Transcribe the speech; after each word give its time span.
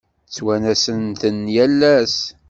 Ttwanasen-ten 0.27 1.37
yal 1.55 1.79
ass. 1.97 2.17